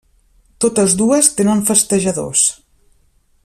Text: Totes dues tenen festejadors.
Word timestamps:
Totes 0.65 0.95
dues 1.01 1.29
tenen 1.41 1.61
festejadors. 1.69 2.47